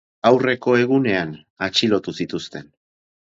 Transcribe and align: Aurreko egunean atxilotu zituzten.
Aurreko 0.27 0.73
egunean 0.83 1.35
atxilotu 1.67 2.17
zituzten. 2.25 2.69